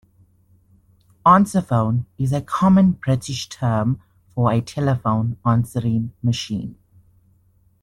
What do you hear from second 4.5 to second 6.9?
a telephone answering machine